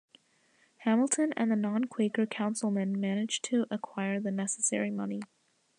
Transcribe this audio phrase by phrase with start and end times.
[0.77, 5.21] Hamilton and the non-Quaker councilmen managed to acquire the necessary money.